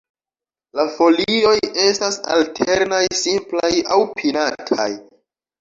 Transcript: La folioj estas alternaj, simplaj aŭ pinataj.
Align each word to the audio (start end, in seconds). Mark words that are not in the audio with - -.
La 0.79 0.85
folioj 0.93 1.53
estas 1.83 2.17
alternaj, 2.37 3.03
simplaj 3.21 3.73
aŭ 3.99 4.03
pinataj. 4.17 4.91